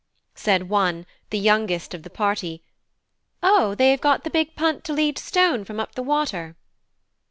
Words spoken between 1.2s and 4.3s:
the youngest of the party: "O, they have got